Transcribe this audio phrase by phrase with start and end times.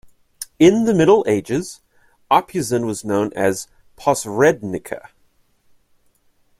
[0.57, 1.79] In the Middle Ages,
[2.31, 3.67] Opuzen was known as
[3.99, 5.09] Posrednica.